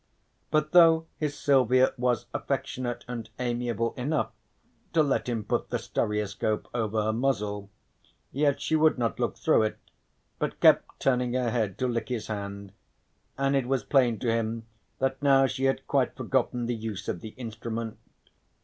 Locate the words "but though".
0.49-1.05